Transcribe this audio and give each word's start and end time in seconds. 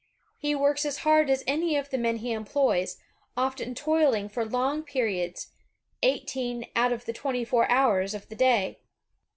He 0.39 0.55
works 0.55 0.83
as 0.83 0.97
hard 1.05 1.29
as 1.29 1.43
any 1.45 1.77
of 1.77 1.91
the 1.91 1.97
men 1.99 2.17
he 2.17 2.31
employs, 2.31 2.97
often 3.37 3.75
toiling 3.75 4.29
for 4.29 4.43
long 4.43 4.81
periods, 4.81 5.49
eighteen 6.01 6.65
out 6.75 6.91
of 6.91 7.05
the 7.05 7.13
twenty 7.13 7.45
four 7.45 7.69
hours 7.69 8.15
of 8.15 8.27
the 8.27 8.35
day. 8.35 8.79